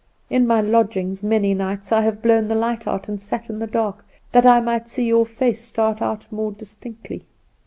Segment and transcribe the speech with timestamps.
[0.31, 3.67] In my lodgings, many nights I have blown the light out, and sat in the
[3.67, 7.23] dark, that I might see your face start out more distinctly.